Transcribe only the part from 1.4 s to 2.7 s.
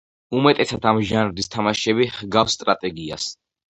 თამაშები ჰგავს